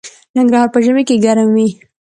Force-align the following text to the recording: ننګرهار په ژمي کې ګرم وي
ننګرهار 0.35 0.67
په 0.73 0.79
ژمي 0.85 1.03
کې 1.07 1.15
ګرم 1.25 1.49
وي 1.55 1.67